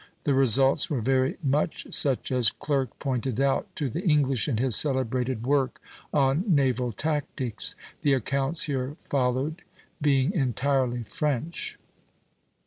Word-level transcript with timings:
The 0.23 0.33
results 0.33 0.89
were 0.89 0.99
very 0.99 1.37
much 1.43 1.85
such 1.93 2.31
as 2.31 2.49
Clerk 2.49 2.97
pointed 2.97 3.39
out 3.39 3.67
to 3.75 3.87
the 3.87 4.01
English 4.01 4.47
in 4.47 4.57
his 4.57 4.75
celebrated 4.75 5.45
work 5.45 5.79
on 6.11 6.43
naval 6.47 6.91
tactics, 6.91 7.75
the 8.01 8.13
accounts 8.13 8.63
here 8.63 8.95
followed 8.97 9.61
being 10.01 10.31
entirely 10.33 11.03
French. 11.03 11.77